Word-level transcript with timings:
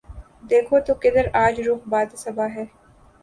دیکھو 0.49 0.77
تو 0.85 0.93
کدھر 1.01 1.25
آج 1.35 1.55
رخ 1.67 1.79
باد 1.89 2.09
صبا 2.17 2.45
ہے 2.55 2.65